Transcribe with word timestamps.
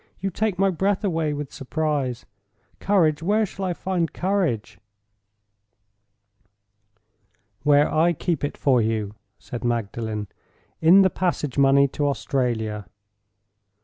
"You 0.19 0.31
take 0.31 0.57
my 0.57 0.71
breath 0.71 1.03
away 1.03 1.31
with 1.31 1.53
surprise. 1.53 2.25
Courage! 2.79 3.21
Where 3.21 3.45
shall 3.45 3.65
I 3.65 3.73
find 3.73 4.11
courage?" 4.11 4.79
"Where 7.61 7.87
I 7.93 8.13
keep 8.13 8.43
it 8.43 8.57
for 8.57 8.81
you," 8.81 9.13
said 9.37 9.63
Magdalen—"in 9.63 11.01
the 11.03 11.11
passage 11.11 11.59
money 11.59 11.87
to 11.89 12.07
Australia. 12.07 12.87